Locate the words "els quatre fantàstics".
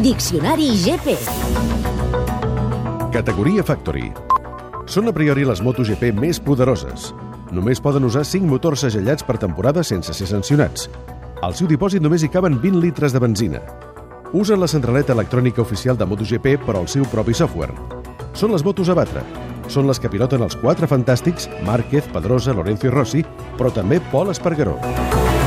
20.40-21.50